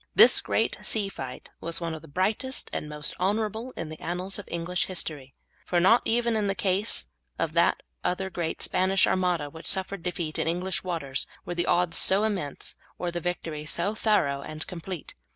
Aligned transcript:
This 0.15 0.41
great 0.41 0.79
sea 0.81 1.09
fight 1.09 1.49
was 1.59 1.79
one 1.79 1.93
of 1.93 2.01
the 2.01 2.07
brightest 2.07 2.71
and 2.73 2.89
most 2.89 3.13
honourable 3.19 3.71
in 3.77 3.89
the 3.89 3.99
annals 3.99 4.39
of 4.39 4.47
English 4.47 4.85
history, 4.85 5.35
for 5.63 5.79
not 5.79 6.01
even 6.05 6.35
in 6.35 6.47
the 6.47 6.55
case 6.55 7.05
of 7.37 7.53
that 7.53 7.83
other 8.03 8.31
great 8.31 8.63
Spanish 8.63 9.05
Armada 9.05 9.47
which 9.51 9.67
suffered 9.67 10.01
defeat 10.01 10.39
in 10.39 10.47
English 10.47 10.83
waters 10.83 11.27
were 11.45 11.53
the 11.53 11.67
odds 11.67 11.97
so 11.97 12.23
immense 12.23 12.73
or 12.97 13.11
the 13.11 13.21
victory 13.21 13.63
so 13.63 13.93
thorough 13.93 14.41
and 14.41 14.65
complete. 14.65 15.13